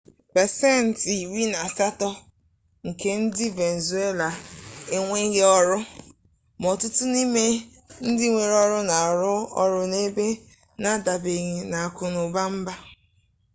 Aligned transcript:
pasentị 0.33 1.11
iri 1.23 1.43
na 1.51 1.57
asatọ 1.67 2.09
nke 2.87 3.09
ndị 3.21 3.45
venezuela 3.57 4.27
enweghị 4.95 5.41
ọrụ 5.57 5.77
ma 6.59 6.65
ọtụtụ 6.73 7.03
n'ime 7.13 7.43
ndị 8.07 8.25
nwere 8.31 8.55
ọrụ 8.63 8.79
na-arụ 8.89 9.33
ọrụ 9.61 9.81
n'ebe 9.91 10.25
ndị 10.37 10.41
n'adabanyeghi 10.81 11.61
n'akụnụba 11.71 12.41
mba 12.57 12.73